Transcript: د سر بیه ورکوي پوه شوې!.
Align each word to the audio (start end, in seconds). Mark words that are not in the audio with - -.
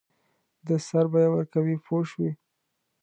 د 0.67 0.69
سر 0.87 1.05
بیه 1.13 1.29
ورکوي 1.33 1.75
پوه 1.85 2.01
شوې!. 2.09 2.31